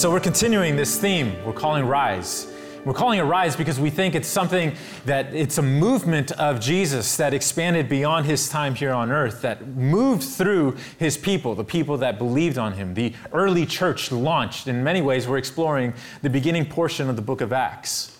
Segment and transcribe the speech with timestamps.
[0.00, 2.50] So we're continuing this theme we're calling Rise.
[2.86, 7.18] We're calling it Rise because we think it's something that it's a movement of Jesus
[7.18, 11.98] that expanded beyond his time here on earth, that moved through his people, the people
[11.98, 12.94] that believed on him.
[12.94, 14.68] The early church launched.
[14.68, 18.18] In many ways, we're exploring the beginning portion of the book of Acts.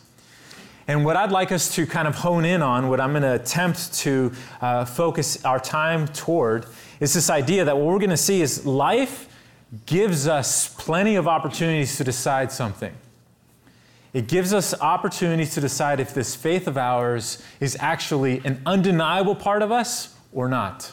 [0.86, 3.36] And what I'd like us to kind of hone in on, what I'm going to
[3.36, 6.66] attempt to uh, focus our time toward,
[7.00, 9.28] is this idea that what we're going to see is life
[9.86, 12.94] gives us plenty of opportunities to decide something.
[14.12, 19.36] It gives us opportunities to decide if this faith of ours is actually an undeniable
[19.36, 20.92] part of us or not.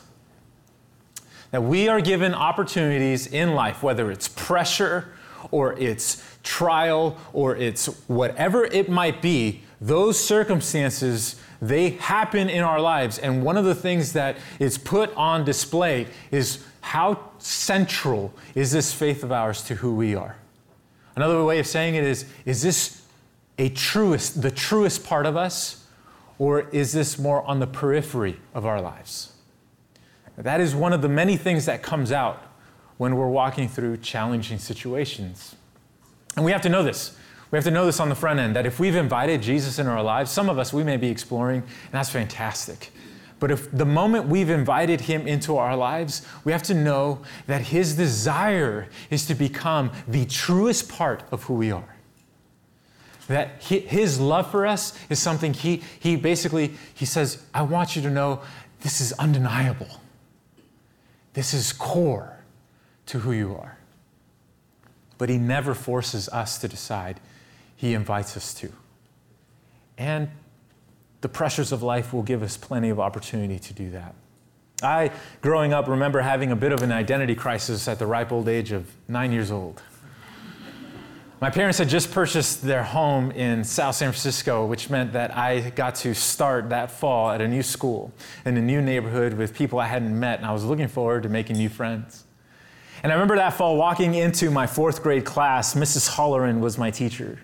[1.50, 5.14] That we are given opportunities in life, whether it's pressure
[5.50, 12.80] or it's trial or it's whatever it might be, those circumstances they happen in our
[12.80, 18.72] lives and one of the things that is put on display is how central is
[18.72, 20.38] this faith of ours to who we are?
[21.16, 23.02] Another way of saying it is is this
[23.58, 25.86] a truest the truest part of us
[26.38, 29.33] or is this more on the periphery of our lives?
[30.38, 32.44] That is one of the many things that comes out
[32.98, 35.55] when we're walking through challenging situations.
[36.36, 37.17] And we have to know this.
[37.50, 39.92] We have to know this on the front end that if we've invited Jesus into
[39.92, 42.92] our lives, some of us we may be exploring, and that's fantastic.
[43.39, 47.61] But if the moment we've invited him into our lives, we have to know that
[47.61, 51.95] his desire is to become the truest part of who we are.
[53.27, 58.02] That his love for us is something he, he basically, he says, I want you
[58.03, 58.42] to know
[58.81, 60.02] this is undeniable.
[61.33, 62.39] This is core
[63.08, 63.77] to who you are.
[65.17, 67.20] But he never forces us to decide
[67.76, 68.71] he invites us to.
[69.97, 70.30] And
[71.22, 74.16] the pressures of life will give us plenty of opportunity to do that.
[74.83, 75.11] I,
[75.42, 78.72] growing up, remember having a bit of an identity crisis at the ripe old age
[78.72, 79.82] of nine years old.
[81.39, 85.70] My parents had just purchased their home in South San Francisco, which meant that I
[85.72, 88.11] got to start that fall at a new school
[88.44, 91.30] in a new neighborhood with people I hadn't met, and I was looking forward to
[91.30, 92.23] making new friends.
[93.04, 96.10] And I remember that fall walking into my fourth grade class, Mrs.
[96.10, 97.39] Holleran was my teacher.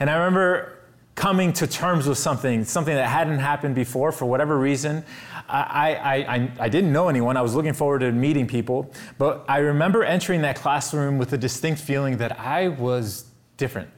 [0.00, 0.75] And I remember
[1.16, 5.02] coming to terms with something, something that hadn't happened before for whatever reason.
[5.48, 7.36] I, I, I, I, didn't know anyone.
[7.36, 8.92] I was looking forward to meeting people.
[9.16, 13.24] But I remember entering that classroom with a distinct feeling that I was
[13.56, 13.88] different.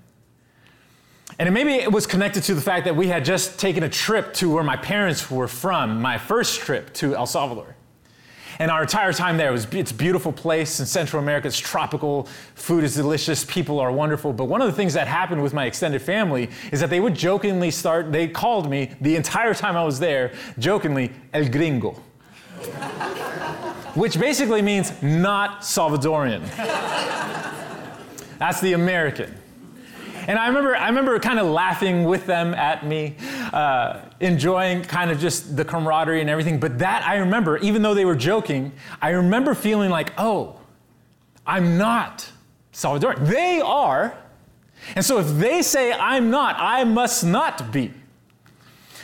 [1.41, 3.89] And it maybe it was connected to the fact that we had just taken a
[3.89, 7.75] trip to where my parents were from, my first trip to El Salvador.
[8.59, 11.47] And our entire time there was it's a beautiful place in Central America.
[11.47, 14.33] It's tropical, food is delicious, people are wonderful.
[14.33, 17.15] But one of the things that happened with my extended family is that they would
[17.15, 18.11] jokingly start.
[18.11, 21.93] They called me the entire time I was there, jokingly El Gringo,
[23.95, 26.43] which basically means not Salvadorian.
[28.39, 29.35] That's the American.
[30.29, 33.17] And I remember, I remember kind of laughing with them at me,
[33.53, 36.59] uh, enjoying kind of just the camaraderie and everything.
[36.59, 40.59] But that I remember, even though they were joking, I remember feeling like, oh,
[41.47, 42.31] I'm not
[42.73, 43.27] Salvadorian.
[43.27, 44.17] They are.
[44.95, 47.93] And so if they say I'm not, I must not be.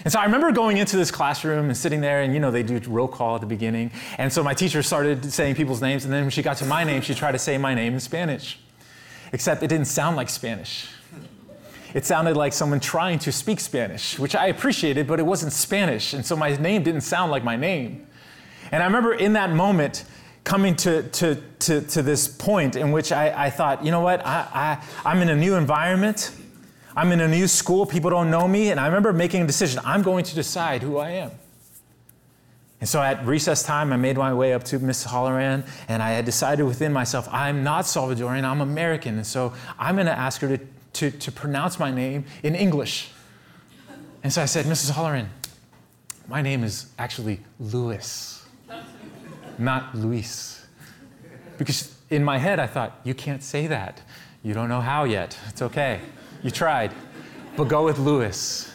[0.05, 2.63] And so I remember going into this classroom and sitting there, and you know, they
[2.63, 3.91] do roll call at the beginning.
[4.19, 6.85] And so my teacher started saying people's names, and then when she got to my
[6.85, 8.59] name, she tried to say my name in Spanish.
[9.33, 10.89] Except it didn't sound like Spanish
[11.95, 16.13] it sounded like someone trying to speak Spanish, which I appreciated, but it wasn't Spanish.
[16.13, 18.07] And so my name didn't sound like my name.
[18.73, 20.05] And I remember in that moment
[20.43, 24.27] coming to, to, to, to this point in which I, I thought, you know what,
[24.27, 26.33] I, I, I'm in a new environment.
[26.97, 27.87] I'm in a new school.
[27.87, 28.71] People don't know me.
[28.71, 29.81] And I remember making a decision.
[29.85, 31.31] I'm going to decide who I am.
[32.81, 36.11] And so at recess time, I made my way up to Miss Holleran, and I
[36.11, 39.17] had decided within myself, I'm not Salvadorian, I'm American.
[39.17, 40.63] And so I'm going to ask her to
[40.95, 43.11] to, to pronounce my name in English.
[44.23, 44.93] And so I said, Mrs.
[44.93, 45.27] Holleran,
[46.27, 48.47] my name is actually Lewis,
[49.59, 50.65] not Luis.
[51.59, 54.01] Because in my head, I thought, you can't say that.
[54.43, 55.39] You don't know how yet.
[55.49, 56.01] It's okay.
[56.43, 56.93] You tried.
[57.57, 58.75] But go with Lewis.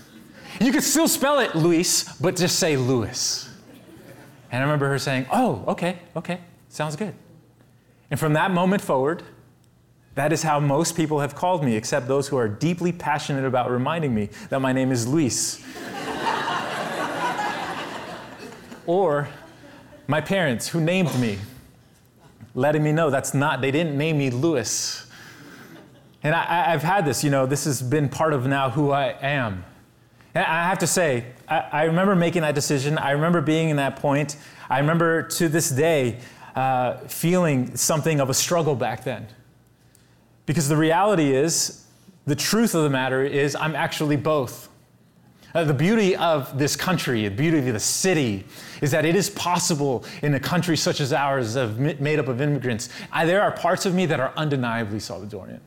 [0.60, 3.50] You could still spell it Luis, but just say Lewis.
[4.52, 6.40] And I remember her saying, Oh, okay, okay,
[6.70, 7.14] sounds good.
[8.10, 9.24] And from that moment forward,
[10.20, 13.72] that is how most people have called me, except those who are deeply passionate about
[13.72, 15.64] reminding me that my name is Luis.
[18.86, 19.30] or
[20.08, 21.38] my parents who named me,
[22.54, 25.08] letting me know that's not, they didn't name me Louis.
[26.22, 29.16] And I, have had this, you know, this has been part of now who I
[29.22, 29.64] am.
[30.36, 32.98] And I have to say, I, I remember making that decision.
[32.98, 34.36] I remember being in that point.
[34.70, 36.20] I remember to this day
[36.58, 39.26] uh, feeling something of a struggle back then
[40.50, 41.86] Because the reality is,
[42.26, 44.68] the truth of the matter is, I'm actually both.
[45.54, 48.46] Uh, the beauty of this country, the beauty of the city,
[48.82, 52.42] is that it is possible in a country such as ours, of, made up of
[52.42, 52.90] immigrants.
[53.12, 55.60] I, there are parts of me that are undeniably Salvadorian.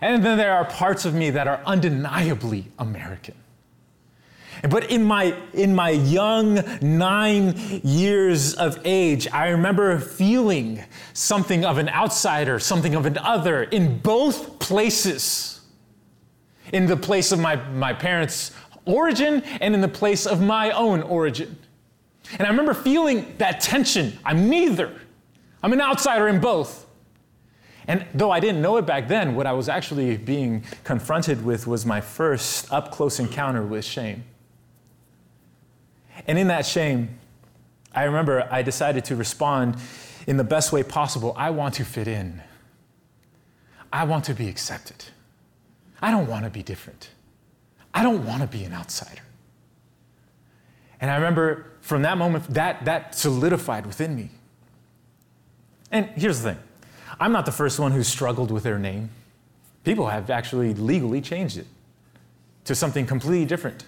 [0.00, 3.34] And then there are parts of me that are undeniably American.
[4.68, 10.84] But in my, in my young nine years of age, I remember feeling
[11.14, 15.60] something of an outsider, something of an other in both places.
[16.72, 18.52] In the place of my, my parents'
[18.84, 21.58] origin and in the place of my own origin.
[22.38, 24.18] And I remember feeling that tension.
[24.24, 25.00] I'm neither.
[25.62, 26.86] I'm an outsider in both.
[27.88, 31.66] And though I didn't know it back then, what I was actually being confronted with
[31.66, 34.24] was my first up close encounter with shame.
[36.26, 37.18] And in that shame,
[37.94, 39.76] I remember I decided to respond
[40.26, 41.34] in the best way possible.
[41.36, 42.42] I want to fit in.
[43.92, 45.04] I want to be accepted.
[46.00, 47.10] I don't want to be different.
[47.92, 49.22] I don't want to be an outsider.
[51.00, 54.30] And I remember from that moment, that, that solidified within me.
[55.90, 56.62] And here's the thing
[57.20, 59.10] I'm not the first one who struggled with their name.
[59.84, 61.66] People have actually legally changed it
[62.64, 63.84] to something completely different.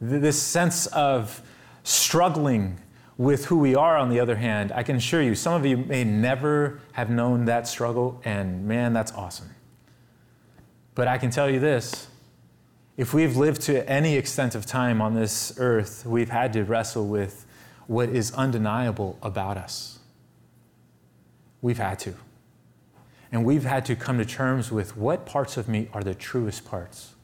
[0.00, 1.42] This sense of
[1.82, 2.78] struggling
[3.16, 5.76] with who we are, on the other hand, I can assure you, some of you
[5.76, 9.50] may never have known that struggle, and man, that's awesome.
[10.94, 12.08] But I can tell you this
[12.96, 17.06] if we've lived to any extent of time on this earth, we've had to wrestle
[17.06, 17.46] with
[17.86, 19.98] what is undeniable about us.
[21.62, 22.14] We've had to.
[23.30, 26.64] And we've had to come to terms with what parts of me are the truest
[26.64, 27.14] parts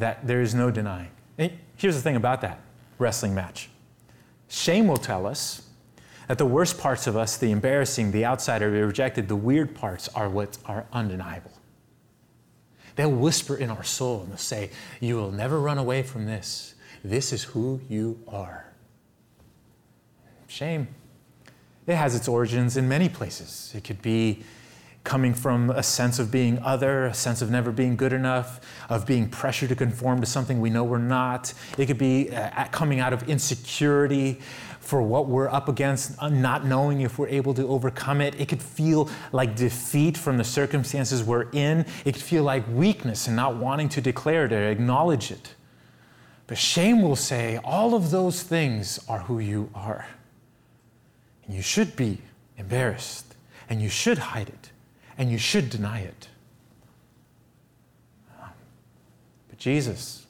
[0.00, 1.10] that there is no denying.
[1.38, 2.60] And here's the thing about that
[2.98, 3.70] wrestling match
[4.48, 5.62] shame will tell us
[6.26, 10.08] that the worst parts of us, the embarrassing, the outsider, the rejected, the weird parts,
[10.08, 11.52] are what are undeniable.
[12.96, 14.70] They'll whisper in our soul and they'll say,
[15.00, 16.74] You will never run away from this.
[17.02, 18.66] This is who you are.
[20.48, 20.88] Shame.
[21.86, 23.72] It has its origins in many places.
[23.74, 24.44] It could be
[25.04, 29.06] coming from a sense of being other, a sense of never being good enough, of
[29.06, 31.54] being pressured to conform to something we know we're not.
[31.78, 34.40] It could be uh, coming out of insecurity
[34.80, 38.38] for what we're up against, uh, not knowing if we're able to overcome it.
[38.38, 41.86] It could feel like defeat from the circumstances we're in.
[42.04, 45.54] It could feel like weakness and not wanting to declare it or acknowledge it.
[46.46, 50.06] But shame will say all of those things are who you are.
[51.46, 52.18] And you should be
[52.58, 53.34] embarrassed
[53.68, 54.59] and you should hide it
[55.20, 56.28] and you should deny it.
[59.50, 60.26] But Jesus,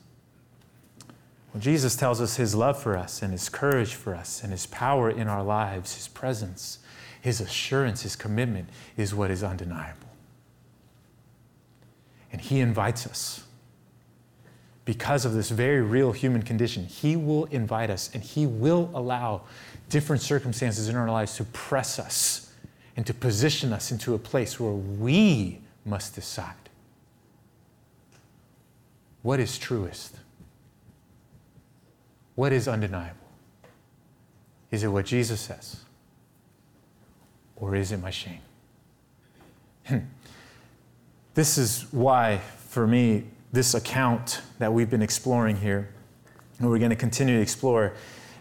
[1.53, 4.65] well, Jesus tells us his love for us and his courage for us and his
[4.65, 6.79] power in our lives, his presence,
[7.21, 8.67] his assurance, his commitment
[8.97, 10.09] is what is undeniable.
[12.33, 13.45] And he invites us.
[14.83, 19.43] Because of this very real human condition, he will invite us and he will allow
[19.87, 22.50] different circumstances in our lives to press us
[22.95, 26.55] and to position us into a place where we must decide
[29.21, 30.15] what is truest,
[32.35, 33.17] what is undeniable.
[34.71, 35.81] Is it what Jesus says?
[37.55, 38.39] Or is it my shame?
[39.85, 39.97] Hmm.
[41.33, 45.89] this is why, for me, this account that we've been exploring here,
[46.57, 47.93] and we're going to continue to explore,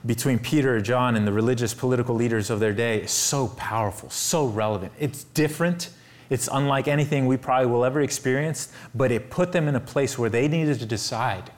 [0.06, 4.08] between Peter, and John, and the religious political leaders of their day is so powerful,
[4.10, 4.92] so relevant.
[4.98, 5.90] It's different.
[6.30, 10.18] It's unlike anything we probably will ever experience, but it put them in a place
[10.18, 11.50] where they needed to decide.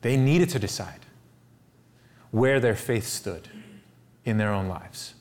[0.00, 1.00] They needed to decide
[2.30, 3.48] where their faith stood
[4.24, 5.14] in their own lives.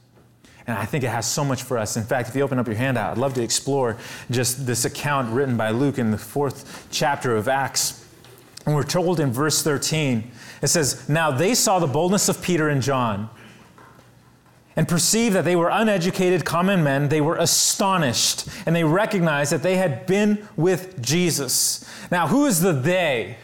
[0.68, 1.98] And I think it has so much for us.
[1.98, 3.98] In fact, if you open up your handout, I'd love to explore
[4.30, 8.06] just this account written by Luke in the fourth chapter of Acts.
[8.66, 12.70] And we're told in verse 13 it says, Now they saw the boldness of Peter
[12.70, 13.30] and John
[14.76, 17.10] and perceived that they were uneducated common men.
[17.10, 21.86] They were astonished and they recognized that they had been with Jesus.
[22.10, 23.38] Now, who is the they?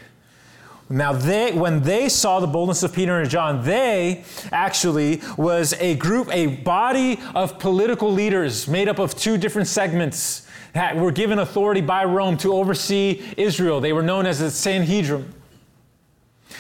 [0.90, 5.96] Now, they, when they saw the boldness of Peter and John, they actually was a
[5.96, 10.47] group, a body of political leaders made up of two different segments
[10.96, 13.80] were given authority by Rome to oversee Israel.
[13.80, 15.34] They were known as the Sanhedrin.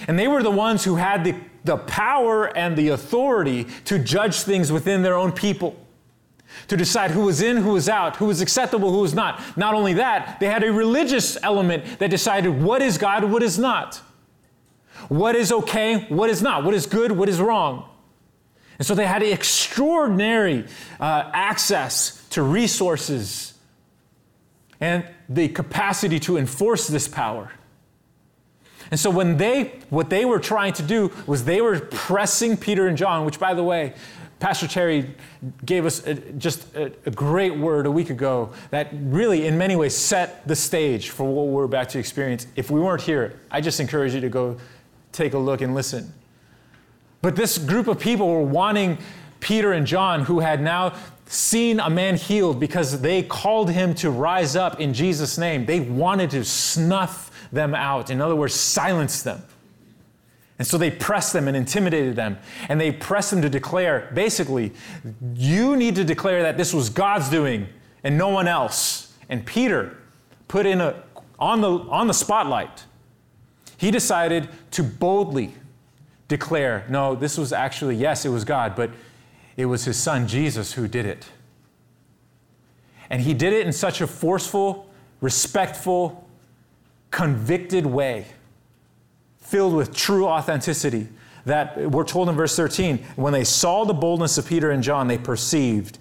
[0.08, 4.42] And they were the ones who had the, the power and the authority to judge
[4.42, 5.76] things within their own people,
[6.68, 9.42] to decide who was in, who was out, who was acceptable, who was not.
[9.58, 13.58] Not only that, they had a religious element that decided what is God, what is
[13.58, 14.02] not,
[15.10, 17.90] what is okay, what is not, what is good, what is wrong.
[18.78, 20.66] And so they had extraordinary
[21.00, 23.54] uh, access to resources
[24.80, 27.52] and the capacity to enforce this power.
[28.90, 32.88] And so when they what they were trying to do was they were pressing Peter
[32.88, 33.94] and John, which by the way,
[34.40, 35.16] Pastor Terry
[35.66, 39.76] gave us a, just a, a, great word a week ago that really, in many
[39.76, 42.46] ways, set the stage for what we're about to experience.
[42.56, 44.58] If we weren't here, I just encourage you to go
[45.12, 46.14] take a look and listen.
[47.24, 49.00] But this group of people were wanting
[49.40, 50.94] Peter and John, who had now
[51.28, 55.66] seen a man healed because they called him to rise up in Jesus' name.
[55.66, 58.10] They wanted to snuff them out.
[58.10, 59.44] In other words, silence them.
[60.60, 62.38] And so they pressed them and intimidated them.
[62.68, 64.74] And they pressed them to declare basically,
[65.36, 67.68] you need to declare that this was God's doing
[68.04, 69.14] and no one else.
[69.30, 69.98] And Peter
[70.48, 71.04] put in a,
[71.38, 72.86] on the, on the spotlight,
[73.78, 75.54] he decided to boldly
[76.28, 78.90] declare, no, this was actually, yes, it was God, but
[79.58, 81.26] it was his son Jesus who did it.
[83.10, 86.28] And he did it in such a forceful, respectful,
[87.12, 88.28] convicted way
[89.40, 91.08] filled with true authenticity.
[91.46, 95.08] That we're told in verse 13, when they saw the boldness of Peter and John,
[95.08, 95.98] they perceived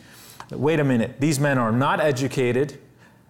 [0.51, 2.79] wait a minute, these men are not educated,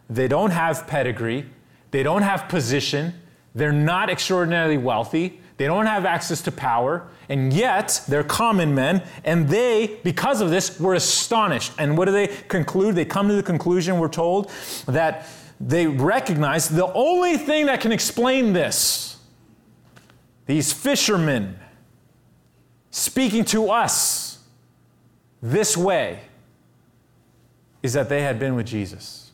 [0.09, 1.47] they don't have pedigree,
[1.90, 3.14] they don't have position,
[3.54, 9.03] they're not extraordinarily wealthy, they don't have access to power, and yet they're common men,
[9.25, 11.73] and they, because of this, were astonished.
[11.79, 12.95] And what do they conclude?
[12.95, 14.51] They come to the conclusion, we're told,
[14.87, 15.27] that
[15.59, 19.17] they recognize the only thing that can explain this
[20.45, 21.59] these fishermen
[22.91, 24.39] speaking to us
[25.43, 26.21] this way
[27.83, 29.25] is that they had been with Jesus.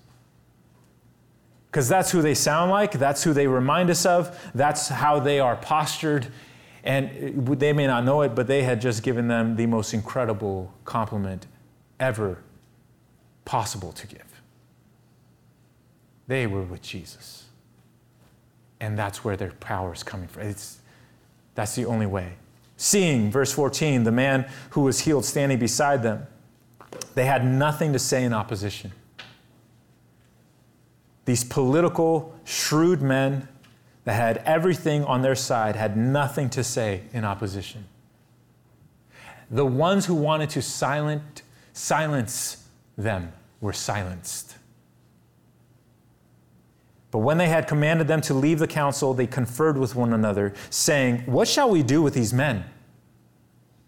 [1.73, 5.41] Because that's who they sound like, that's who they remind us of, that's how they
[5.41, 6.27] are postured.
[6.85, 9.95] And uh, they may not know it, but they had just given them the most
[9.95, 11.47] incredible compliment
[11.99, 12.43] ever
[13.47, 14.43] possible to give.
[16.29, 17.47] They were with Jesus.
[18.79, 20.43] And that's where their power is coming from.
[20.43, 20.79] It's,
[21.55, 22.35] that's the only way.
[22.77, 26.27] Seeing, verse 14, the man who was healed standing beside them,
[27.15, 28.93] they had nothing to say in opposition.
[31.25, 33.49] These political, shrewd men
[34.05, 37.87] that had everything on their side had nothing to say in opposition.
[39.51, 44.57] The ones who wanted to silent, silence them were silenced.
[47.11, 50.55] But when they had commanded them to leave the council, they conferred with one another,
[50.71, 52.65] saying, What shall we do with these men?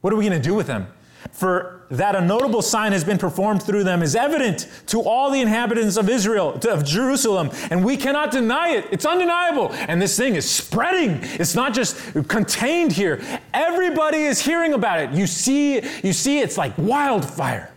[0.03, 0.89] What are we going to do with them?
[1.33, 5.41] For that a notable sign has been performed through them is evident to all the
[5.41, 8.87] inhabitants of Israel, of Jerusalem, and we cannot deny it.
[8.91, 9.73] It's undeniable.
[9.73, 11.19] And this thing is spreading.
[11.39, 11.97] It's not just
[12.29, 13.23] contained here.
[13.53, 15.11] Everybody is hearing about it.
[15.11, 17.71] You see, you see it's like wildfire.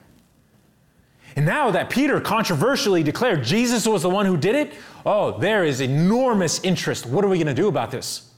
[1.36, 4.74] And now that Peter controversially declared Jesus was the one who did it,
[5.06, 7.06] oh, there is enormous interest.
[7.06, 8.32] What are we going to do about this?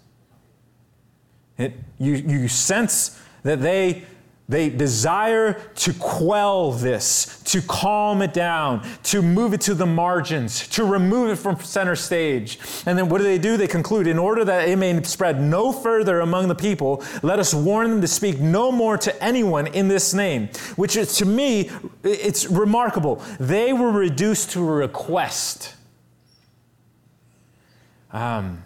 [1.58, 4.04] It, you, you sense that they,
[4.50, 10.68] they desire to quell this, to calm it down, to move it to the margins,
[10.70, 12.60] to remove it from center stage.
[12.88, 13.58] And then what do they do?
[13.58, 17.53] They conclude, in order that it may spread no further among the people, let us
[17.53, 20.50] warn them to speak no more to anyone in this name.
[20.75, 21.70] Which is, to me,
[22.03, 23.24] it's remarkable.
[23.39, 25.75] They were reduced to a request.
[28.12, 28.63] Um,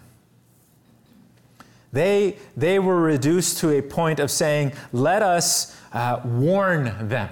[1.94, 7.30] they, they were reduced to a point of saying, let us uh, warn them.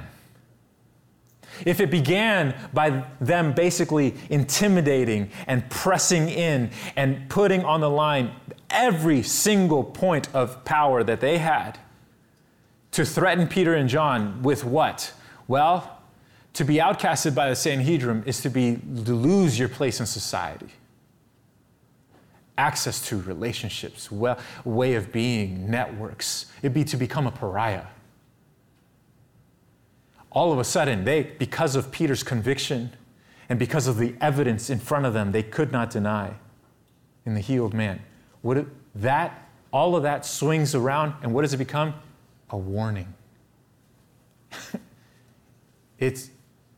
[1.66, 8.33] If it began by them basically intimidating and pressing in and putting on the line
[8.71, 11.78] every single point of power that they had
[12.92, 15.12] to threaten Peter and John with what?
[15.49, 15.99] Well,
[16.54, 20.71] to be outcasted by the Sanhedrin is to be to lose your place in society
[22.59, 26.47] access to relationships, well, way of being, networks.
[26.62, 27.87] It'd be to become a pariah.
[30.30, 32.92] All of a sudden, they, because of Peter's conviction
[33.49, 36.35] and because of the evidence in front of them, they could not deny
[37.26, 38.00] in the healed man.
[38.40, 41.94] What it, that, all of that swings around, and what does it become?
[42.50, 43.12] A warning.
[45.99, 46.30] it's,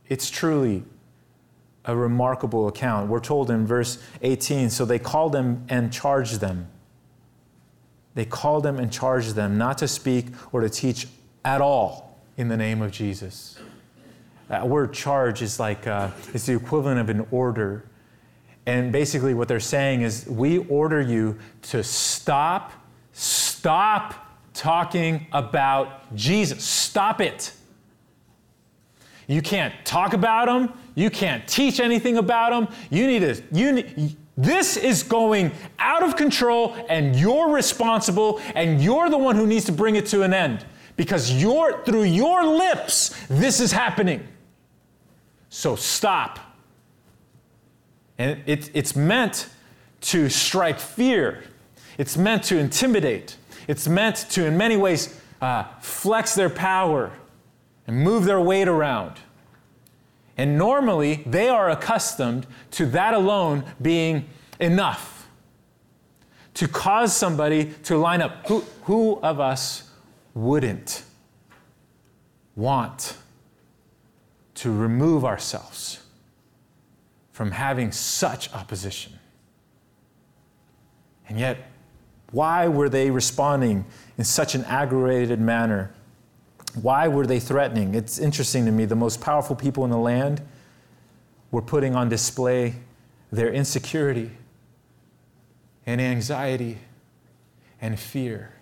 [0.09, 0.85] it's truly
[1.85, 3.09] a remarkable account.
[3.09, 6.69] We're told in verse 18 so they called them and charged them.
[8.15, 11.09] They called them and charged them not to speak or to teach
[11.45, 13.59] at all in the name of Jesus.
[14.49, 17.85] That word charge is like, uh, it's the equivalent of an order.
[18.67, 22.73] And basically, what they're saying is, we order you to stop,
[23.13, 24.15] stop
[24.55, 26.65] talking about Jesus.
[26.65, 27.53] Stop it.
[29.27, 30.73] You can't talk about him.
[30.95, 32.75] You can't teach anything about them.
[32.91, 39.09] You need to, you this is going out of control and you're responsible and you're
[39.09, 40.65] the one who needs to bring it to an end
[40.97, 44.27] because you're, through your lips, this is happening.
[45.49, 46.41] So stop.
[48.19, 49.49] And it, it's meant
[50.03, 51.45] to strike fear,
[51.97, 53.37] it's meant to intimidate,
[53.67, 57.13] it's meant to, in many ways, uh, flex their power
[57.87, 59.19] and move their weight around.
[60.37, 64.27] And normally, they are accustomed to that alone being
[64.59, 65.29] enough
[66.55, 68.47] to cause somebody to line up.
[68.49, 69.91] Who, who of us
[70.35, 71.05] wouldn't
[72.57, 73.17] want
[74.55, 76.01] to remove ourselves
[77.33, 79.13] from having such opposition?
[81.29, 81.71] And yet,
[82.31, 83.85] why were they responding
[84.19, 85.93] in such an aggravated manner?
[86.81, 87.95] Why were they threatening?
[87.95, 88.85] It's interesting to me.
[88.85, 90.43] The most powerful people in the land
[91.51, 92.75] were putting on display
[93.31, 94.33] their insecurity
[95.87, 96.79] and anxiety
[97.81, 98.55] and fear.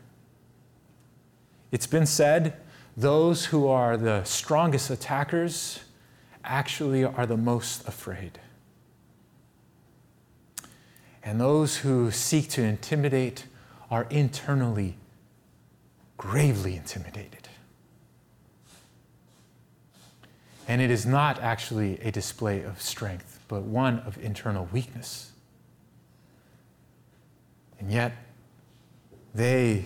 [1.71, 2.54] It's been said
[2.97, 5.81] those who are the strongest attackers
[6.45, 8.38] actually are the most afraid.
[11.23, 13.47] And those who seek to intimidate
[13.90, 14.97] are internally
[16.19, 17.42] gravely intimidated.
[20.73, 25.32] And it is not actually a display of strength, but one of internal weakness.
[27.78, 28.13] And yet,
[29.35, 29.85] they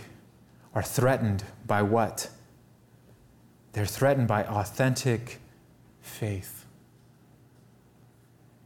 [0.76, 2.30] are threatened by what?
[3.72, 5.40] They're threatened by authentic
[6.02, 6.64] faith.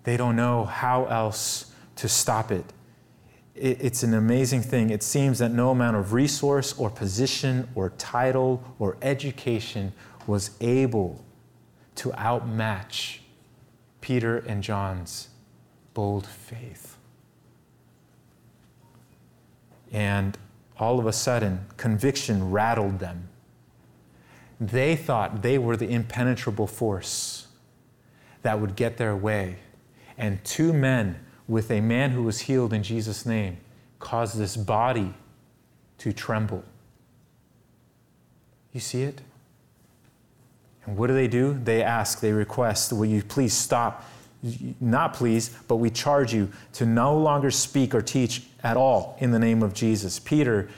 [0.05, 2.67] They don't know how else to stop it.
[3.55, 4.91] It's an amazing thing.
[4.91, 9.95] It seems that no amount of resource or position or title or education
[10.27, 11.25] was able
[11.97, 13.23] to outmatch
[14.01, 15.29] Peter and John's
[15.95, 16.97] bold faith.
[19.93, 20.39] And
[20.79, 23.29] all of a sudden, conviction rattled them.
[24.61, 27.49] They thought they were the impenetrable force
[28.43, 29.57] that would get their way.
[30.17, 33.59] And two men with a man who was healed in Jesus' name
[33.99, 35.15] caused this body
[35.99, 36.65] to tremble.
[38.73, 39.21] You see it?
[40.87, 41.59] And what do they do?
[41.63, 44.05] They ask, they request, Will you please stop
[44.81, 49.33] not please, but we charge you to no longer speak or teach at all in
[49.33, 50.19] the name of Jesus.
[50.19, 50.71] Peter,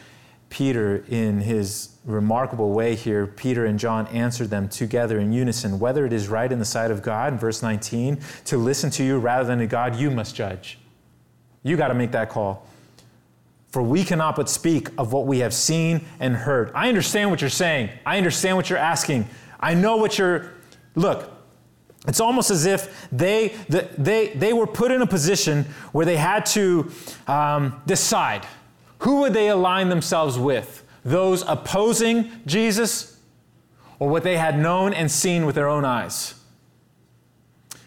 [0.50, 5.78] Peter, in his remarkable way here, Peter and John answered them together in unison.
[5.78, 9.04] Whether it is right in the sight of God, in verse 19, to listen to
[9.04, 10.78] you rather than to God, you must judge.
[11.62, 12.66] You got to make that call.
[13.68, 16.72] For we cannot but speak of what we have seen and heard.
[16.74, 17.90] I understand what you're saying.
[18.04, 19.28] I understand what you're asking.
[19.62, 20.53] I know what you're.
[20.94, 21.33] Look,
[22.07, 26.44] it's almost as if they, they, they were put in a position where they had
[26.46, 26.90] to
[27.29, 28.44] um, decide
[28.98, 33.18] who would they align themselves with those opposing jesus
[33.98, 36.35] or what they had known and seen with their own eyes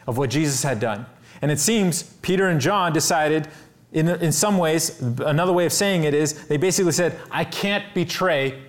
[0.08, 1.06] of what jesus had done
[1.42, 3.48] and it seems peter and john decided
[3.94, 7.94] in, in some ways another way of saying it is they basically said i can't
[7.94, 8.62] betray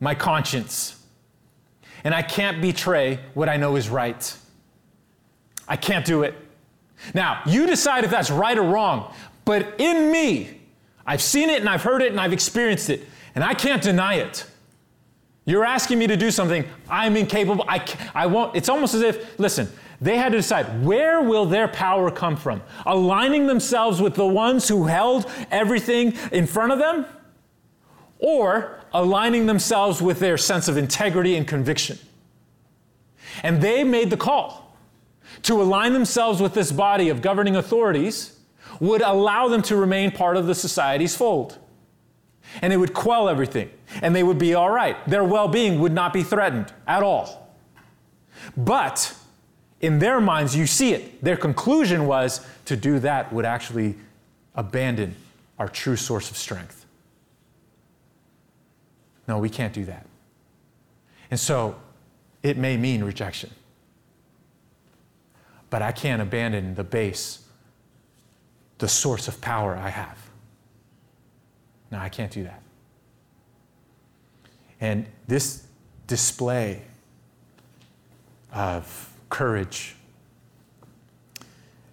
[0.00, 0.99] my conscience
[2.04, 4.36] and i can't betray what i know is right
[5.70, 6.34] I can't do it.
[7.14, 10.60] Now, you decide if that's right or wrong, but in me,
[11.06, 14.14] I've seen it and I've heard it and I've experienced it, and I can't deny
[14.14, 14.44] it.
[15.46, 17.64] You're asking me to do something I'm incapable.
[17.68, 18.56] I, I won't.
[18.56, 19.68] It's almost as if, listen,
[20.00, 22.62] they had to decide where will their power come from?
[22.84, 27.06] Aligning themselves with the ones who held everything in front of them,
[28.18, 31.98] or aligning themselves with their sense of integrity and conviction.
[33.42, 34.76] And they made the call
[35.42, 38.38] to align themselves with this body of governing authorities
[38.80, 41.58] would allow them to remain part of the society's fold.
[42.62, 43.70] And it would quell everything,
[44.02, 44.96] and they would be all right.
[45.08, 47.54] Their well being would not be threatened at all.
[48.56, 49.14] But
[49.80, 51.22] in their minds, you see it.
[51.22, 53.94] Their conclusion was to do that would actually
[54.54, 55.14] abandon
[55.58, 56.79] our true source of strength.
[59.30, 60.04] No, we can't do that.
[61.30, 61.76] And so
[62.42, 63.50] it may mean rejection
[65.70, 67.38] but I can't abandon the base,
[68.78, 70.18] the source of power I have.
[71.90, 72.60] No, I can't do that.
[74.80, 75.64] And this
[76.06, 76.82] display
[78.52, 79.94] of courage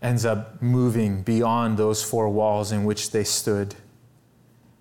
[0.02, 3.76] ends up moving beyond those four walls in which they stood.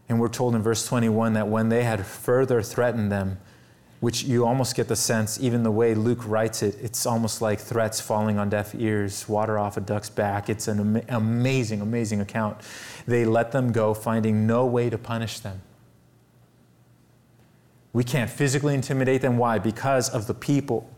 [0.09, 3.38] And we're told in verse 21 that when they had further threatened them,
[4.01, 7.59] which you almost get the sense, even the way Luke writes it, it's almost like
[7.59, 10.49] threats falling on deaf ears, water off a duck's back.
[10.49, 12.59] It's an am- amazing, amazing account.
[13.07, 15.62] They let them go, finding no way to punish them.
[17.92, 19.38] We can't physically intimidate them.
[19.38, 19.59] Why?
[19.59, 20.90] Because of the people.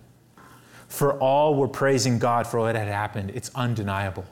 [0.89, 3.31] For all were praising God for what had happened.
[3.35, 4.25] It's undeniable.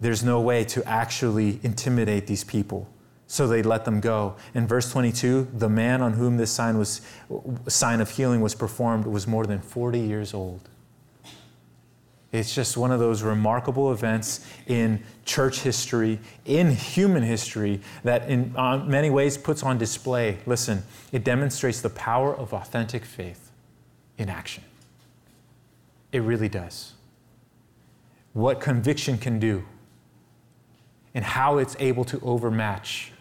[0.00, 2.88] There's no way to actually intimidate these people.
[3.26, 4.36] So they let them go.
[4.54, 7.02] In verse 22, the man on whom this sign was
[7.66, 10.68] sign of healing was performed was more than 40 years old.
[12.30, 18.54] It's just one of those remarkable events in church history, in human history, that in
[18.54, 20.38] uh, many ways puts on display.
[20.44, 23.50] Listen, it demonstrates the power of authentic faith
[24.18, 24.62] in action.
[26.12, 26.92] It really does.
[28.34, 29.64] What conviction can do,
[31.14, 33.12] and how it's able to overmatch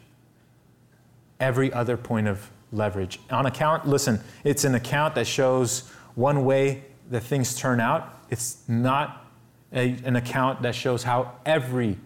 [1.40, 3.20] every other point of leverage.
[3.30, 8.14] On account, listen, it's an account that shows one way that things turn out.
[8.30, 9.26] It's not
[9.72, 11.98] a, an account that shows how every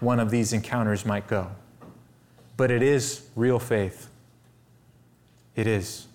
[0.00, 1.50] one of these encounters might go.
[2.56, 4.08] But it is real faith.
[5.56, 6.06] It is.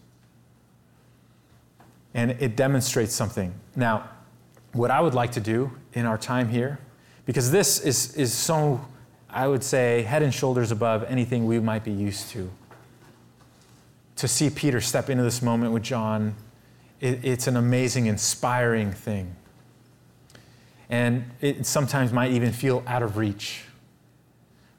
[2.13, 3.53] And it demonstrates something.
[3.75, 4.09] Now,
[4.73, 6.79] what I would like to do in our time here,
[7.25, 8.81] because this is, is so
[9.29, 12.49] I would say, head and shoulders above anything we might be used to.
[14.17, 16.35] To see Peter step into this moment with John,
[16.99, 19.35] it, it's an amazing, inspiring thing.
[20.89, 23.63] And it sometimes might even feel out of reach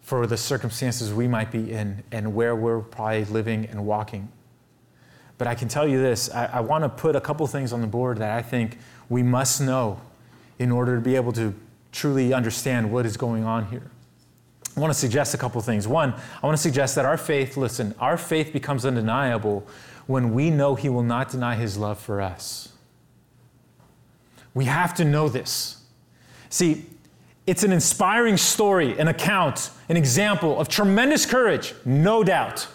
[0.03, 4.29] for the circumstances we might be in and where we're probably living and walking.
[5.39, 7.81] But I can tell you this I, I want to put a couple things on
[7.81, 8.77] the board that I think
[9.09, 10.01] we must know
[10.59, 11.55] in order to be able to
[11.93, 13.91] truly understand what is going on here.
[14.77, 15.89] I want to suggest a couple things.
[15.89, 19.67] One, I want to suggest that our faith, listen, our faith becomes undeniable
[20.07, 22.73] when we know He will not deny His love for us.
[24.55, 25.83] We have to know this.
[26.49, 26.87] See,
[27.47, 32.67] it's an inspiring story, an account, an example of tremendous courage, no doubt.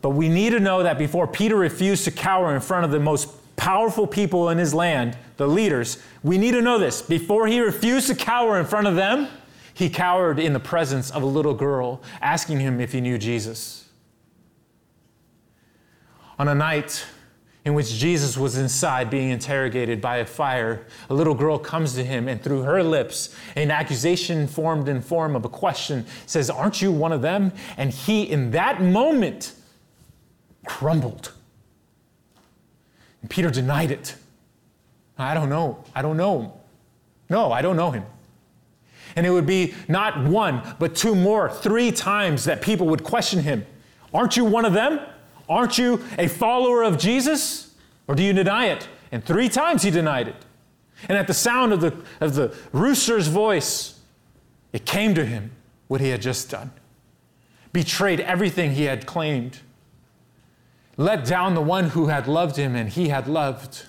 [0.00, 3.00] But we need to know that before Peter refused to cower in front of the
[3.00, 7.00] most powerful people in his land, the leaders, we need to know this.
[7.02, 9.28] Before he refused to cower in front of them,
[9.74, 13.88] he cowered in the presence of a little girl, asking him if he knew Jesus.
[16.38, 17.04] On a night
[17.64, 22.04] in which Jesus was inside being interrogated by a fire, a little girl comes to
[22.04, 26.82] him and through her lips, an accusation formed in form of a question says, Aren't
[26.82, 27.52] you one of them?
[27.76, 29.54] And he, in that moment,
[30.66, 31.32] crumbled.
[33.20, 34.16] And Peter denied it.
[35.16, 35.84] I don't know.
[35.94, 36.60] I don't know.
[37.30, 38.04] No, I don't know him.
[39.16, 43.40] And it would be not one, but two more, three times that people would question
[43.40, 43.66] him
[44.14, 45.00] Aren't you one of them?
[45.48, 47.74] Aren't you a follower of Jesus?
[48.08, 48.88] Or do you deny it?
[49.10, 50.36] And three times he denied it.
[51.08, 54.00] And at the sound of the, of the rooster's voice,
[54.72, 55.50] it came to him
[55.88, 56.70] what he had just done.
[57.72, 59.58] Betrayed everything he had claimed.
[60.96, 63.84] Let down the one who had loved him and he had loved.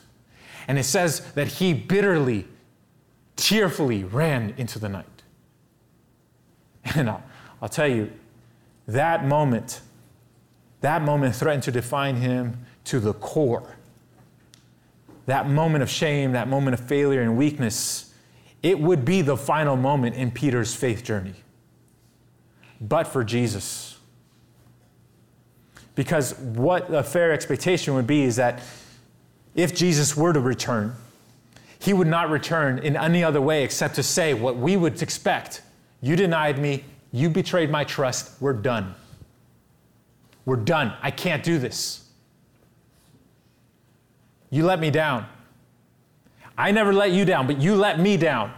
[0.68, 2.48] And it says that he bitterly,
[3.36, 5.06] tearfully ran into the night.
[6.96, 7.24] And I'll,
[7.62, 8.12] I'll tell you,
[8.88, 9.82] that moment,
[10.82, 13.78] that moment threatened to define him to the core.
[15.26, 18.14] That moment of shame, that moment of failure and weakness,
[18.62, 21.36] it would be the final moment in Peter's faith journey.
[22.82, 23.98] But for Jesus.
[25.96, 28.62] Because what a fair expectation would be is that
[29.56, 30.96] if Jesus were to return,
[31.80, 35.62] he would not return in any other way except to say what we would expect
[36.04, 36.84] you denied me.
[37.14, 38.42] You betrayed my trust.
[38.42, 38.94] We're done.
[40.46, 40.94] We're done.
[41.02, 42.06] I can't do this.
[44.50, 45.26] You let me down.
[46.58, 48.54] I never let you down, but you let me down.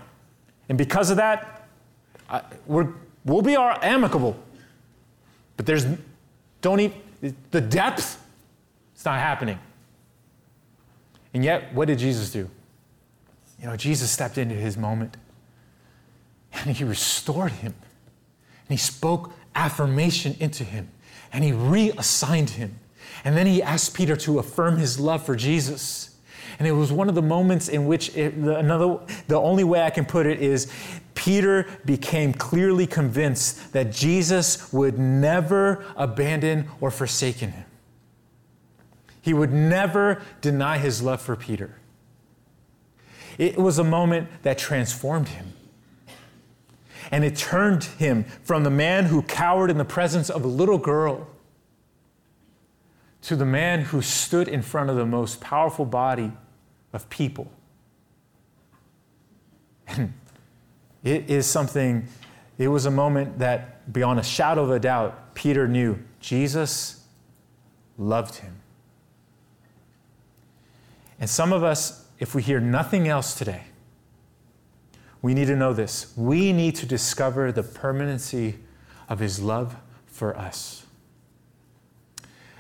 [0.70, 1.68] And because of that,
[2.28, 2.88] I, we're,
[3.26, 4.36] we'll be our amicable.
[5.56, 5.86] But there's,
[6.62, 6.98] don't even,
[7.52, 8.20] the depth,
[8.96, 9.60] it's not happening.
[11.36, 12.50] And yet, what did Jesus do?
[13.60, 15.16] You know, Jesus stepped into his moment
[16.64, 17.74] and he restored him.
[18.68, 20.90] And he spoke affirmation into him.
[21.32, 22.80] And he reassigned him.
[23.24, 26.16] And then he asked Peter to affirm his love for Jesus.
[26.58, 29.82] And it was one of the moments in which it, the, another, the only way
[29.82, 30.72] I can put it is
[31.14, 37.66] Peter became clearly convinced that Jesus would never abandon or forsaken him.
[39.22, 41.76] He would never deny his love for Peter.
[43.38, 45.55] It was a moment that transformed him.
[47.12, 50.78] And it turned him from the man who cowered in the presence of a little
[50.78, 51.28] girl
[53.24, 56.32] to the man who stood in front of the most powerful body
[56.94, 57.52] of people.
[59.88, 60.14] And
[61.04, 62.08] it is something,
[62.58, 67.04] it was a moment that, beyond a shadow of a doubt, Peter knew Jesus
[67.98, 68.56] loved him.
[71.20, 73.64] And some of us, if we hear nothing else today,
[75.26, 76.14] we need to know this.
[76.16, 78.60] We need to discover the permanency
[79.10, 80.86] of his love for us.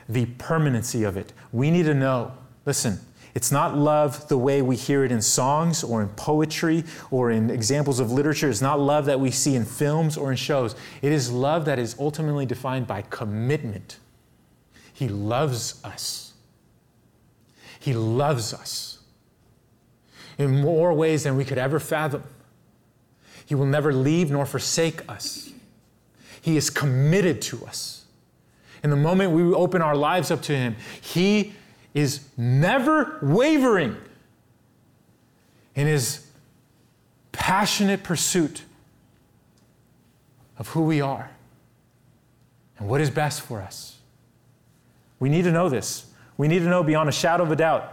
[0.09, 1.31] The permanency of it.
[1.51, 2.31] We need to know.
[2.65, 3.01] Listen,
[3.35, 7.51] it's not love the way we hear it in songs or in poetry or in
[7.51, 8.49] examples of literature.
[8.49, 10.75] It's not love that we see in films or in shows.
[11.03, 13.99] It is love that is ultimately defined by commitment.
[14.91, 16.33] He loves us.
[17.79, 19.01] He loves us
[20.39, 22.23] in more ways than we could ever fathom.
[23.45, 25.51] He will never leave nor forsake us.
[26.41, 28.05] He is committed to us.
[28.83, 31.53] In the moment we open our lives up to Him, He
[31.95, 33.95] is never wavering
[35.75, 36.25] in his
[37.31, 38.63] passionate pursuit
[40.57, 41.29] of who we are
[42.77, 43.97] and what is best for us.
[45.19, 46.05] We need to know this.
[46.37, 47.91] We need to know beyond a shadow of a doubt.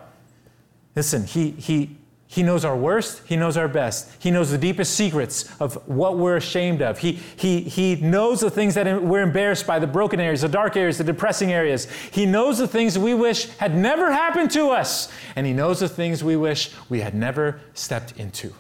[0.97, 1.97] Listen, he, he,
[2.33, 4.11] he knows our worst, He knows our best.
[4.19, 6.97] He knows the deepest secrets of what we're ashamed of.
[6.97, 10.75] He, he, he knows the things that we're embarrassed by, the broken areas, the dark
[10.75, 11.91] areas, the depressing areas.
[12.11, 15.13] He knows the things we wish had never happened to us.
[15.37, 18.55] And He knows the things we wish we had never stepped into.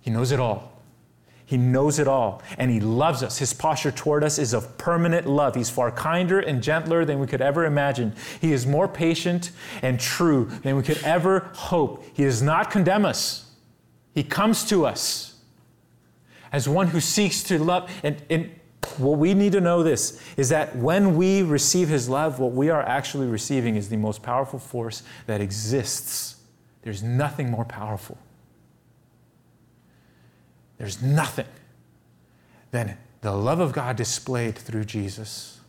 [0.00, 0.71] He knows it all.
[1.52, 3.36] He knows it all, and He loves us.
[3.36, 5.54] His posture toward us is of permanent love.
[5.54, 8.14] He's far kinder and gentler than we could ever imagine.
[8.40, 9.50] He is more patient
[9.82, 12.06] and true than we could ever hope.
[12.14, 13.50] He does not condemn us,
[14.14, 15.40] He comes to us
[16.52, 17.90] as one who seeks to love.
[18.02, 18.50] And, and
[18.96, 22.70] what we need to know this is that when we receive His love, what we
[22.70, 26.36] are actually receiving is the most powerful force that exists.
[26.80, 28.16] There's nothing more powerful.
[30.82, 31.46] There's nothing
[32.72, 35.60] than the love of God displayed through Jesus.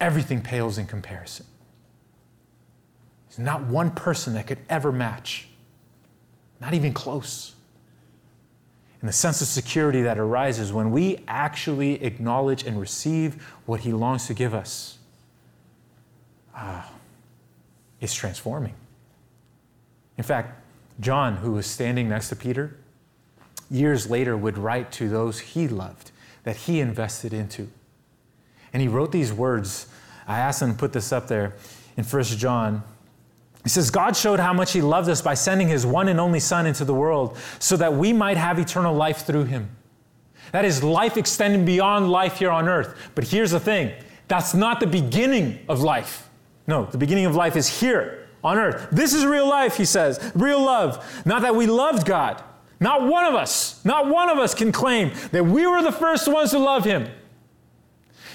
[0.00, 1.46] Everything pales in comparison.
[3.28, 5.46] There's not one person that could ever match,
[6.60, 7.54] not even close.
[9.00, 13.92] And the sense of security that arises when we actually acknowledge and receive what He
[13.92, 14.98] longs to give us
[16.52, 16.90] ah,
[18.00, 18.74] is transforming.
[20.18, 20.60] In fact,
[20.98, 22.76] John, who was standing next to Peter,
[23.72, 26.10] years later would write to those he loved,
[26.44, 27.68] that he invested into.
[28.72, 29.86] And he wrote these words.
[30.26, 31.54] I asked him to put this up there
[31.96, 32.82] in 1 John.
[33.62, 36.40] He says, God showed how much he loved us by sending his one and only
[36.40, 39.68] Son into the world so that we might have eternal life through him.
[40.50, 42.96] That is life extending beyond life here on earth.
[43.14, 43.92] But here's the thing
[44.28, 46.28] that's not the beginning of life.
[46.66, 48.88] No, the beginning of life is here on earth.
[48.90, 51.22] This is real life, he says, real love.
[51.24, 52.42] Not that we loved God,
[52.82, 56.26] not one of us, not one of us can claim that we were the first
[56.28, 57.08] ones to love him.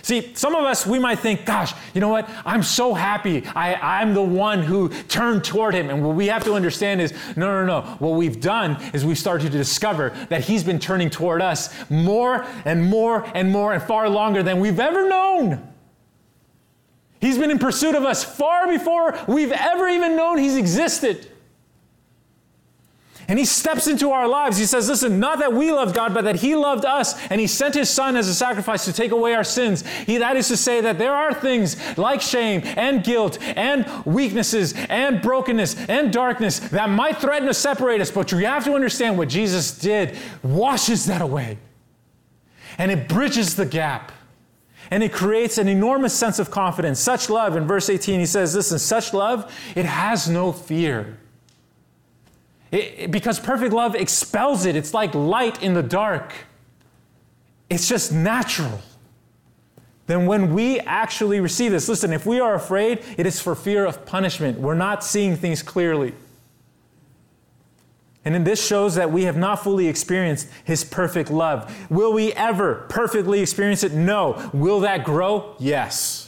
[0.08, 2.30] See, some of us, we might think, gosh, you know what?
[2.46, 3.46] I'm so happy.
[3.48, 5.90] I, I'm the one who turned toward him.
[5.90, 7.82] And what we have to understand is no, no, no.
[8.00, 12.46] What we've done is we've started to discover that he's been turning toward us more
[12.64, 15.74] and more and more and far longer than we've ever known.
[17.20, 21.30] He's been in pursuit of us far before we've ever even known he's existed.
[23.30, 24.58] And he steps into our lives.
[24.58, 27.48] He says, Listen, not that we love God, but that he loved us and he
[27.48, 29.86] sent his son as a sacrifice to take away our sins.
[29.86, 34.74] He, that is to say, that there are things like shame and guilt and weaknesses
[34.90, 39.18] and brokenness and darkness that might threaten to separate us, but you have to understand
[39.18, 41.58] what Jesus did washes that away.
[42.78, 44.14] And it bridges the gap.
[44.90, 47.02] And it creates an enormous sense of confidence.
[47.02, 51.18] Such love, in verse 18, he says, Listen, such love, it has no fear.
[52.72, 54.76] It, because perfect love expels it.
[54.76, 56.34] It's like light in the dark.
[57.70, 58.80] It's just natural.
[60.08, 63.86] Then, when we actually receive this, listen, if we are afraid, it is for fear
[63.86, 64.58] of punishment.
[64.58, 66.14] We're not seeing things clearly.
[68.24, 71.74] And then this shows that we have not fully experienced His perfect love.
[71.90, 73.94] Will we ever perfectly experience it?
[73.94, 74.50] No.
[74.54, 75.56] Will that grow?
[75.60, 76.27] Yes.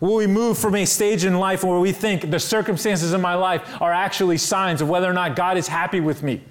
[0.00, 3.34] Will we move from a stage in life where we think the circumstances in my
[3.34, 6.42] life are actually signs of whether or not God is happy with me?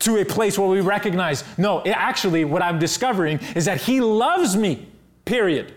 [0.00, 4.00] To a place where we recognize, no, it actually, what I'm discovering is that He
[4.00, 4.88] loves me,
[5.24, 5.74] period.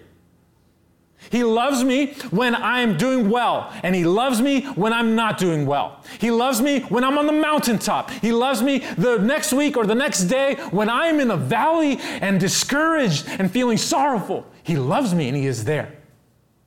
[1.29, 5.65] He loves me when I'm doing well, and He loves me when I'm not doing
[5.65, 6.03] well.
[6.19, 8.11] He loves me when I'm on the mountaintop.
[8.11, 11.97] He loves me the next week or the next day when I'm in a valley
[11.99, 14.45] and discouraged and feeling sorrowful.
[14.63, 15.91] He loves me and He is there.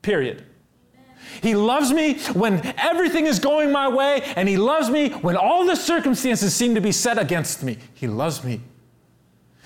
[0.07, 0.45] Period.
[1.43, 5.67] He loves me when everything is going my way, and He loves me when all
[5.67, 7.79] the circumstances seem to be set against me.
[7.93, 8.61] He loves me.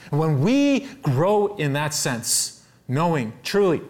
[0.09, 3.83] When we grow in that sense, knowing truly,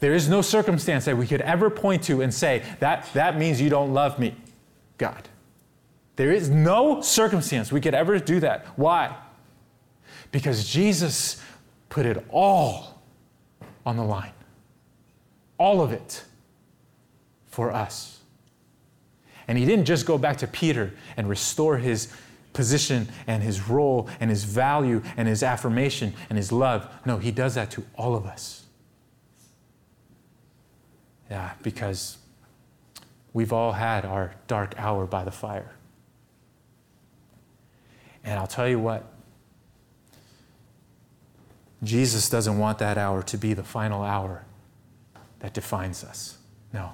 [0.00, 3.58] there is no circumstance that we could ever point to and say, that, that means
[3.58, 4.34] you don't love me,
[4.98, 5.30] God.
[6.16, 8.66] There is no circumstance we could ever do that.
[8.76, 9.16] Why?
[10.30, 11.42] Because Jesus
[11.88, 13.02] put it all
[13.86, 14.32] on the line.
[15.58, 16.24] All of it
[17.46, 18.20] for us.
[19.48, 22.12] And he didn't just go back to Peter and restore his
[22.52, 26.88] position and his role and his value and his affirmation and his love.
[27.04, 28.64] No, he does that to all of us.
[31.30, 32.18] Yeah, because
[33.32, 35.72] we've all had our dark hour by the fire.
[38.24, 39.04] And I'll tell you what,
[41.82, 44.44] Jesus doesn't want that hour to be the final hour
[45.40, 46.38] that defines us.
[46.72, 46.92] No.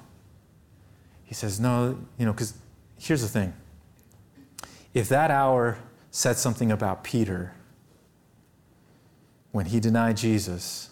[1.24, 2.54] He says, no, you know, because
[2.98, 3.54] here's the thing.
[4.94, 5.78] If that hour
[6.10, 7.54] said something about Peter
[9.50, 10.90] when he denied Jesus,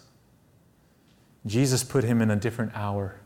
[1.45, 3.19] Jesus put him in a different hour.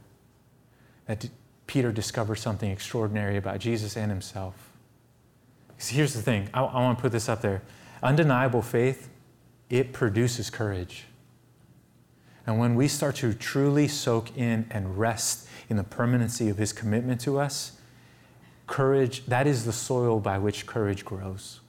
[1.05, 1.29] That
[1.67, 4.55] Peter discovered something extraordinary about Jesus and himself.
[5.67, 7.61] Because here's the thing I, I want to put this up there.
[8.03, 9.09] Undeniable faith,
[9.69, 11.05] it produces courage.
[12.45, 16.73] And when we start to truly soak in and rest in the permanency of his
[16.73, 17.79] commitment to us,
[18.67, 21.61] courage, that is the soil by which courage grows.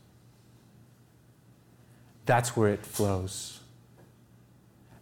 [2.26, 3.60] That's where it flows.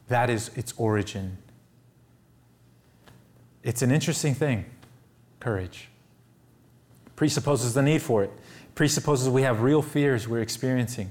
[0.08, 1.38] That is its origin.
[3.62, 4.66] It's an interesting thing,
[5.40, 5.88] courage.
[7.16, 8.30] Presupposes the need for it,
[8.74, 11.10] presupposes we have real fears we're experiencing.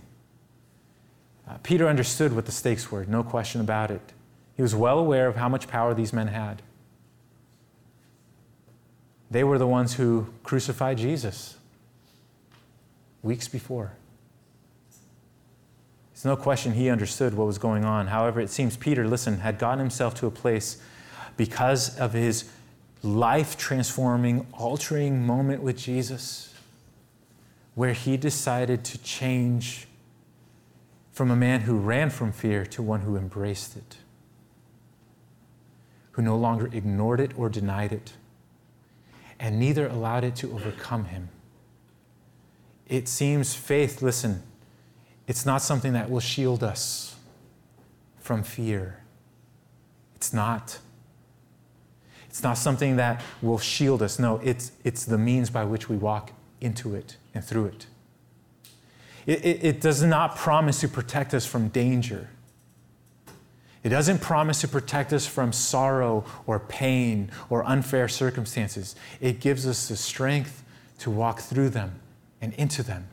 [1.48, 4.14] Uh, Peter understood what the stakes were, no question about it.
[4.56, 6.62] He was well aware of how much power these men had.
[9.32, 11.58] They were the ones who crucified Jesus
[13.24, 13.94] weeks before.
[16.12, 18.08] It's no question he understood what was going on.
[18.08, 20.82] However, it seems Peter, listen, had gotten himself to a place
[21.36, 22.46] because of his
[23.02, 26.54] life transforming, altering moment with Jesus,
[27.76, 29.88] where he decided to change
[31.12, 33.98] from a man who ran from fear to one who embraced it,
[36.14, 38.14] who no longer ignored it or denied it
[39.40, 41.30] and neither allowed it to overcome him.
[42.88, 44.44] It seems faith, listen,
[45.28, 47.16] it's not something that will shield us
[48.20, 49.00] from fear.
[50.16, 50.80] It's not.
[52.30, 54.18] It's not something that will shield us.
[54.18, 57.86] No, it's, it's the means by which we walk into it and through it.
[59.26, 62.30] It, it, it does not promise to protect us from danger.
[63.84, 68.96] It doesn't promise to protect us from sorrow or pain or unfair circumstances.
[69.20, 70.64] It gives us the strength
[71.00, 72.00] to walk through them
[72.42, 73.08] and into them.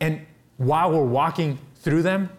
[0.00, 0.26] And
[0.56, 2.30] while we're walking through them,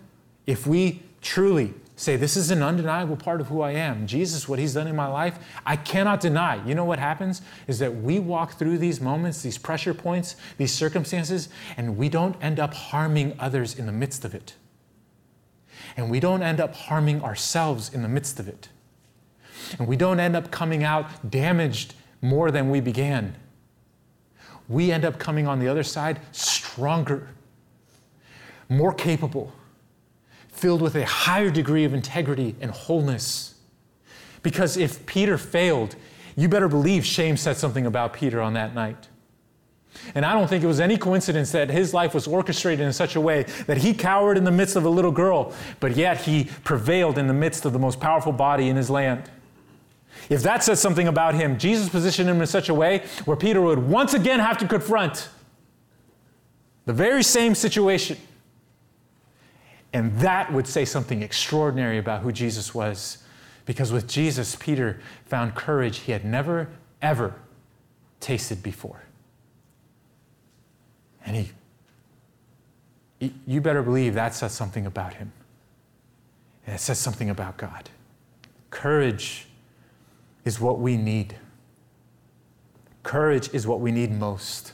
[0.48, 4.58] if we truly say, This is an undeniable part of who I am, Jesus, what
[4.58, 6.64] He's done in my life, I cannot deny.
[6.66, 7.44] You know what happens?
[7.68, 12.36] Is that we walk through these moments, these pressure points, these circumstances, and we don't
[12.42, 14.56] end up harming others in the midst of it
[15.98, 18.70] and we don't end up harming ourselves in the midst of it.
[19.80, 23.36] And we don't end up coming out damaged more than we began.
[24.68, 27.30] We end up coming on the other side stronger,
[28.70, 29.52] more capable,
[30.50, 33.56] filled with a higher degree of integrity and wholeness.
[34.42, 35.96] Because if Peter failed,
[36.36, 39.08] you better believe shame said something about Peter on that night.
[40.16, 43.16] And I don't think it was any coincidence that his life was orchestrated in such
[43.16, 46.50] a way that he cowered in the midst of a little girl, but yet he
[46.64, 49.30] prevailed in the midst of the most powerful body in his land.
[50.30, 53.62] If that says something about him, Jesus positioned him in such a way where Peter
[53.62, 55.30] would once again have to confront
[56.86, 58.18] the very same situation.
[59.94, 63.20] And that would say something extraordinary about who Jesus was.
[63.66, 66.70] Because with Jesus, Peter found courage he had never,
[67.02, 67.36] ever
[68.20, 69.04] tasted before.
[71.26, 71.48] And
[73.20, 75.32] he, you better believe that says something about him.
[76.66, 77.90] And it says something about God.
[78.70, 79.48] Courage
[80.46, 81.36] is what we need.
[83.04, 84.74] Courage is what we need most.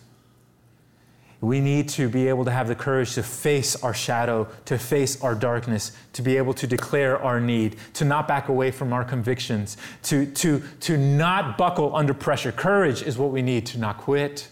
[1.41, 5.22] We need to be able to have the courage to face our shadow, to face
[5.24, 9.06] our darkness, to be able to declare our need, to not back away from our
[9.06, 12.52] convictions, to, to, to not buckle under pressure.
[12.52, 14.50] Courage is what we need to not quit,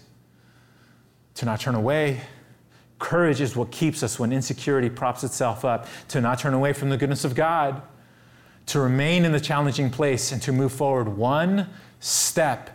[1.37, 2.21] to not turn away.
[2.99, 6.89] Courage is what keeps us when insecurity props itself up, to not turn away from
[6.89, 7.81] the goodness of God,
[8.65, 11.69] to remain in the challenging place, and to move forward one
[11.99, 12.71] step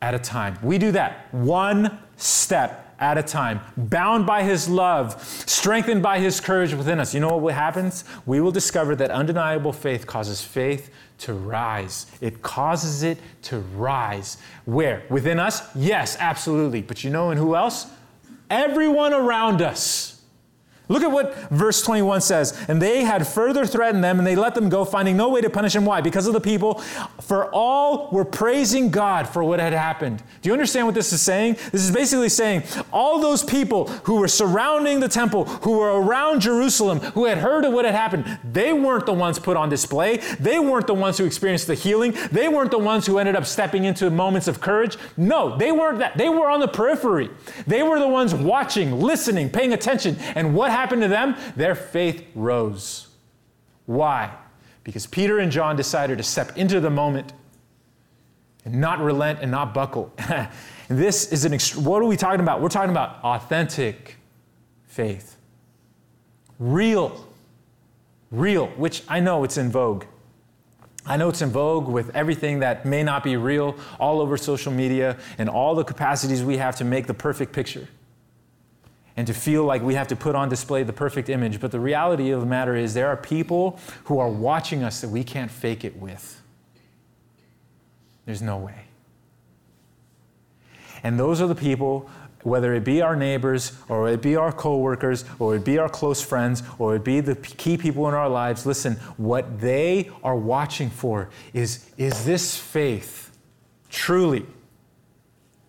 [0.00, 0.58] at a time.
[0.62, 6.40] We do that one step at a time, bound by His love, strengthened by His
[6.40, 7.12] courage within us.
[7.12, 8.04] You know what happens?
[8.24, 12.06] We will discover that undeniable faith causes faith to rise.
[12.22, 14.38] It causes it to rise.
[14.64, 15.04] Where?
[15.10, 15.62] Within us?
[15.76, 16.80] Yes, absolutely.
[16.80, 17.86] But you know, and who else?
[18.50, 20.15] Everyone around us.
[20.88, 22.64] Look at what verse 21 says.
[22.68, 25.50] And they had further threatened them, and they let them go, finding no way to
[25.50, 25.84] punish them.
[25.84, 26.00] Why?
[26.00, 26.74] Because of the people.
[27.20, 30.22] For all were praising God for what had happened.
[30.42, 31.54] Do you understand what this is saying?
[31.72, 32.62] This is basically saying
[32.92, 37.64] all those people who were surrounding the temple, who were around Jerusalem, who had heard
[37.64, 40.18] of what had happened, they weren't the ones put on display.
[40.38, 42.14] They weren't the ones who experienced the healing.
[42.30, 44.96] They weren't the ones who ended up stepping into moments of courage.
[45.16, 46.16] No, they weren't that.
[46.16, 47.30] They were on the periphery.
[47.66, 50.16] They were the ones watching, listening, paying attention.
[50.34, 51.36] And what happened to them?
[51.56, 53.08] Their faith rose.
[53.86, 54.32] Why?
[54.84, 57.32] Because Peter and John decided to step into the moment
[58.64, 60.12] and not relent and not buckle.
[60.88, 62.60] this is an, ext- what are we talking about?
[62.60, 64.16] We're talking about authentic
[64.86, 65.36] faith.
[66.58, 67.26] Real.
[68.30, 70.04] Real, which I know it's in vogue.
[71.04, 74.72] I know it's in vogue with everything that may not be real all over social
[74.72, 77.88] media and all the capacities we have to make the perfect picture
[79.16, 81.60] and to feel like we have to put on display the perfect image.
[81.60, 85.08] But the reality of the matter is, there are people who are watching us that
[85.08, 86.42] we can't fake it with.
[88.26, 88.84] There's no way.
[91.02, 92.10] And those are the people,
[92.42, 96.20] whether it be our neighbors, or it be our coworkers, or it be our close
[96.20, 100.90] friends, or it be the key people in our lives, listen, what they are watching
[100.90, 103.30] for is is this faith
[103.88, 104.44] truly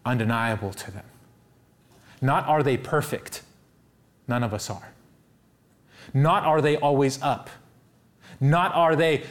[0.06, 1.07] undeniable to them?
[2.22, 3.43] Not are they perfect?
[4.28, 4.93] None of us are.
[6.13, 7.49] Not are they always up.
[8.39, 9.24] Not are they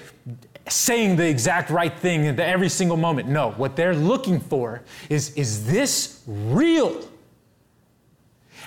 [0.69, 3.29] saying the exact right thing at every single moment.
[3.29, 7.07] No, what they're looking for is is this real?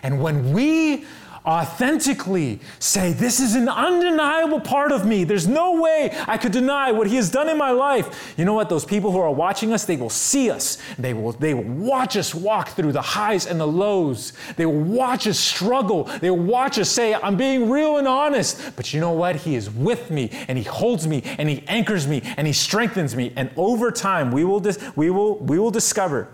[0.01, 1.05] And when we
[1.49, 5.23] authentically say, This is an undeniable part of me.
[5.23, 8.33] There's no way I could deny what He has done in my life.
[8.37, 8.69] You know what?
[8.69, 10.77] Those people who are watching us, they will see us.
[10.99, 14.33] They will, they will watch us walk through the highs and the lows.
[14.55, 16.03] They will watch us struggle.
[16.03, 18.75] They will watch us say, I'm being real and honest.
[18.75, 19.37] But you know what?
[19.37, 23.15] He is with me and He holds me and He anchors me and He strengthens
[23.15, 23.33] me.
[23.35, 26.29] And over time, we will, dis- we will, we will discover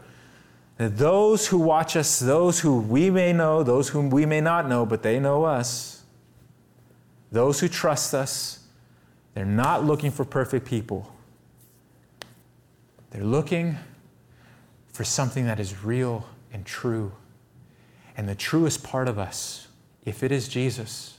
[0.78, 4.67] that those who watch us, those who we may know, those whom we may not
[4.67, 6.03] know, but they know us,
[7.32, 8.59] those who trust us,
[9.34, 11.13] they're not looking for perfect people.
[13.11, 13.78] They're looking
[14.91, 17.11] for something that is real and true.
[18.17, 19.67] And the truest part of us,
[20.05, 21.17] if it is Jesus,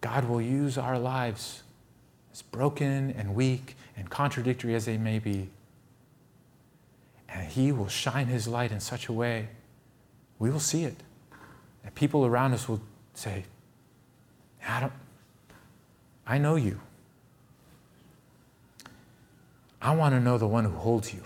[0.00, 1.62] God will use our lives,
[2.32, 5.48] as broken and weak and contradictory as they may be,
[7.28, 9.48] and He will shine His light in such a way,
[10.38, 10.96] we will see it.
[11.84, 12.80] And people around us will
[13.14, 13.44] say,
[14.62, 14.92] Adam,
[16.26, 16.80] I know you.
[19.80, 21.22] I want to know the one who holds you.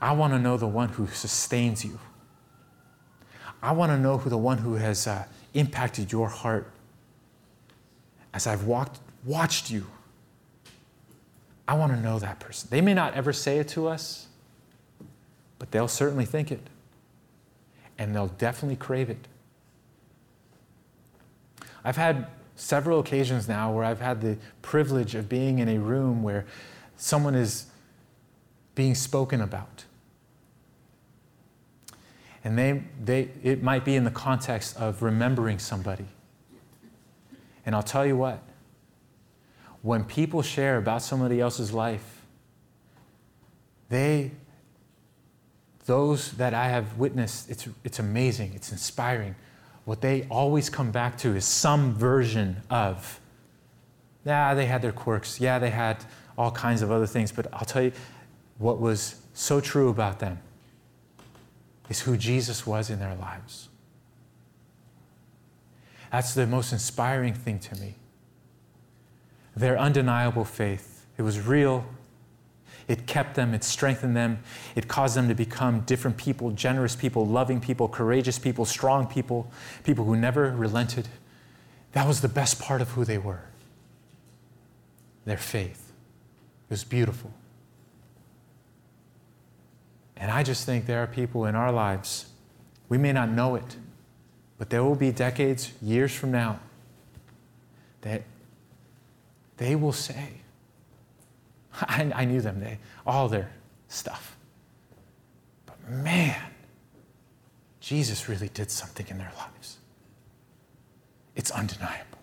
[0.00, 1.98] I want to know the one who sustains you.
[3.62, 5.24] I want to know who the one who has uh,
[5.54, 6.68] impacted your heart
[8.34, 9.86] as I've walked, watched you
[11.72, 12.68] I want to know that person.
[12.70, 14.26] They may not ever say it to us,
[15.58, 16.60] but they'll certainly think it.
[17.96, 19.26] And they'll definitely crave it.
[21.82, 26.22] I've had several occasions now where I've had the privilege of being in a room
[26.22, 26.44] where
[26.98, 27.68] someone is
[28.74, 29.86] being spoken about.
[32.44, 36.08] And they, they, it might be in the context of remembering somebody.
[37.64, 38.42] And I'll tell you what,
[39.82, 42.22] when people share about somebody else's life,
[43.88, 44.30] they,
[45.86, 49.34] those that I have witnessed, it's, it's amazing, it's inspiring.
[49.84, 53.20] What they always come back to is some version of,
[54.24, 56.04] yeah, they had their quirks, yeah, they had
[56.38, 57.92] all kinds of other things, but I'll tell you
[58.58, 60.38] what was so true about them
[61.90, 63.68] is who Jesus was in their lives.
[66.12, 67.96] That's the most inspiring thing to me
[69.54, 71.06] their undeniable faith.
[71.18, 71.84] It was real,
[72.88, 74.40] It kept them, it strengthened them,
[74.74, 79.50] it caused them to become different people, generous people, loving people, courageous people, strong people,
[79.84, 81.08] people who never relented.
[81.92, 83.44] That was the best part of who they were
[85.24, 85.92] their faith.
[86.68, 87.32] It was beautiful.
[90.16, 92.26] And I just think there are people in our lives,
[92.88, 93.76] we may not know it,
[94.58, 96.58] but there will be decades, years from now,
[98.00, 98.22] that
[99.62, 100.28] they will say,
[101.80, 103.52] I, I knew them, they, all their
[103.88, 104.36] stuff.
[105.66, 106.50] But man,
[107.80, 109.78] Jesus really did something in their lives.
[111.36, 112.18] It's undeniable.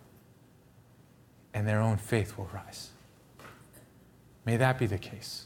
[1.54, 2.90] And their own faith will rise.
[4.46, 5.46] May that be the case.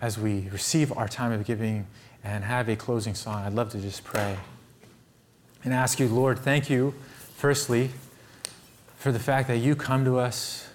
[0.00, 1.86] As we receive our time of giving
[2.24, 4.38] and have a closing song, I'd love to just pray
[5.64, 6.94] and ask you, Lord, thank you,
[7.36, 7.90] firstly,
[9.08, 10.68] for the fact that you come to us,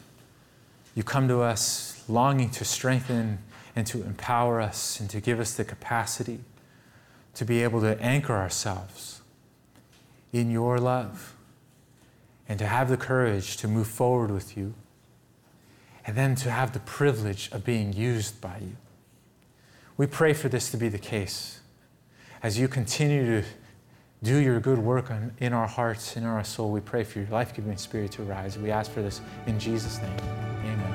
[0.96, 3.38] you come to us longing to strengthen
[3.76, 6.40] and to empower us and to give us the capacity
[7.36, 9.22] to be able to anchor ourselves
[10.32, 11.36] in your love
[12.50, 14.74] and to have the courage to move forward with you
[16.04, 18.76] and then to have the privilege of being used by you.
[19.96, 21.60] We pray for this to be the case
[22.42, 23.48] as you continue to
[24.24, 26.72] do your good work in our hearts, in our soul.
[26.72, 28.58] We pray for your life giving spirit to rise.
[28.58, 30.93] We ask for this in Jesus' name.